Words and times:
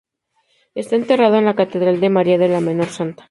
Está 0.81 0.95
enterrado 0.95 1.35
en 1.37 1.45
la 1.45 1.53
Catedral 1.55 1.99
de 1.99 2.09
María 2.09 2.39
la 2.39 2.59
Menor 2.59 2.87
Santa. 2.87 3.19